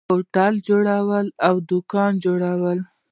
هوټل 0.11 0.53
جوړوي 0.67 1.23
او 1.47 1.55
دکان 1.69 2.11
جوړوي. 2.25 2.77